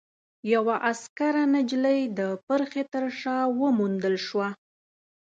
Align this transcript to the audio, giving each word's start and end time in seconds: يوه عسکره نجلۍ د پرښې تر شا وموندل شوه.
يوه 0.53 0.75
عسکره 0.91 1.43
نجلۍ 1.55 1.99
د 2.19 2.19
پرښې 2.47 2.83
تر 2.93 3.03
شا 3.19 3.37
وموندل 3.59 4.15
شوه. 4.27 4.47